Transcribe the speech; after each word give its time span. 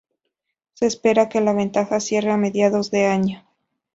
Se 0.73 0.87
espera 0.87 1.29
que 1.29 1.41
la 1.41 1.53
venta 1.53 1.85
cierre 1.99 2.31
a 2.31 2.37
mediados 2.37 2.89
de 2.89 3.05
año. 3.05 3.45